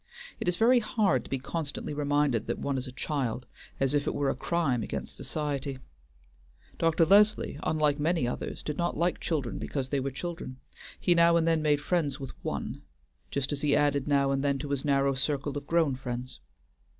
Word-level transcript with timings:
It 0.39 0.47
is 0.47 0.57
very 0.57 0.79
hard 0.79 1.23
to 1.25 1.29
be 1.29 1.37
constantly 1.37 1.93
reminded 1.93 2.47
that 2.47 2.57
one 2.57 2.75
is 2.75 2.87
a 2.87 2.91
child, 2.91 3.45
as 3.79 3.93
if 3.93 4.07
it 4.07 4.15
were 4.15 4.31
a 4.31 4.35
crime 4.35 4.81
against 4.81 5.15
society. 5.15 5.77
Dr. 6.79 7.05
Leslie, 7.05 7.59
unlike 7.61 7.99
many 7.99 8.27
others, 8.27 8.63
did 8.63 8.79
not 8.79 8.97
like 8.97 9.19
children 9.19 9.59
because 9.59 9.89
they 9.89 9.99
were 9.99 10.09
children; 10.09 10.57
he 10.99 11.13
now 11.13 11.37
and 11.37 11.47
then 11.47 11.61
made 11.61 11.81
friends 11.81 12.19
with 12.19 12.31
one, 12.43 12.81
just 13.29 13.53
as 13.53 13.61
he 13.61 13.75
added 13.75 14.07
now 14.07 14.31
and 14.31 14.43
then 14.43 14.57
to 14.57 14.69
his 14.71 14.83
narrow 14.83 15.13
circle 15.13 15.55
of 15.55 15.67
grown 15.67 15.95
friends. 15.95 16.39